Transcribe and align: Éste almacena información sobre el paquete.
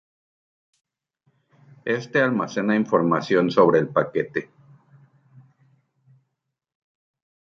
Éste 1.85 2.23
almacena 2.23 2.75
información 2.75 3.51
sobre 3.51 3.77
el 3.81 3.89
paquete. 3.89 4.49